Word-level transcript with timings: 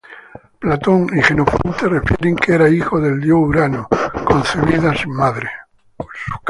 Platón 0.57 1.15
y 1.15 1.21
Jenofonte 1.21 1.87
refieren 1.87 2.35
que 2.35 2.53
era 2.55 2.67
hija 2.67 2.97
del 2.97 3.21
dios 3.21 3.37
Urano, 3.37 3.87
concebida 4.25 4.95
sin 4.95 5.11
madre. 5.13 5.47